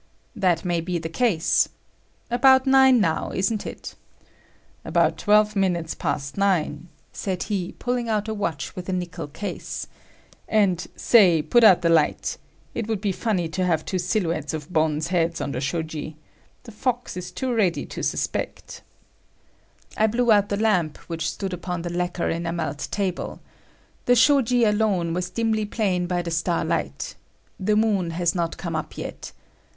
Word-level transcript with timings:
"That 0.35 0.65
may 0.65 0.81
be 0.81 0.97
the 0.97 1.09
case. 1.09 1.69
About 2.31 2.65
nine 2.65 2.99
now, 2.99 3.31
isn't 3.33 3.67
it?" 3.67 3.93
"About 4.83 5.15
twelve 5.19 5.55
minutes 5.55 5.93
past 5.93 6.37
nine," 6.39 6.87
said 7.13 7.43
he, 7.43 7.73
pulling 7.77 8.09
out 8.09 8.27
a 8.27 8.33
watch 8.33 8.75
with 8.75 8.89
a 8.89 8.93
nickel 8.93 9.27
case, 9.27 9.85
"and, 10.49 10.87
say 10.95 11.43
put 11.43 11.63
out 11.63 11.83
the 11.83 11.89
light. 11.89 12.37
It 12.73 12.87
would 12.87 12.99
be 12.99 13.11
funny 13.11 13.47
to 13.49 13.63
have 13.63 13.85
two 13.85 13.99
silhouettes 13.99 14.55
of 14.55 14.73
bonze 14.73 15.09
heads 15.09 15.39
on 15.39 15.51
the 15.51 15.61
shoji. 15.61 16.15
The 16.63 16.71
fox 16.71 17.15
is 17.15 17.29
too 17.29 17.53
ready 17.53 17.85
to 17.85 18.01
suspect." 18.01 18.81
I 19.97 20.07
blew 20.07 20.31
out 20.31 20.49
the 20.49 20.57
lamp 20.57 20.97
which 21.09 21.29
stood 21.29 21.53
upon 21.53 21.83
the 21.83 21.93
lacquer 21.93 22.27
enameled 22.27 22.87
table. 22.89 23.39
The 24.05 24.15
shoji 24.15 24.63
alone 24.63 25.13
was 25.13 25.29
dimly 25.29 25.65
plain 25.67 26.07
by 26.07 26.23
the 26.23 26.31
star 26.31 26.65
light. 26.65 27.13
The 27.59 27.75
moon 27.75 28.09
has 28.17 28.33
not 28.33 28.57
come 28.57 28.75
up 28.75 28.97
yet. 28.97 29.31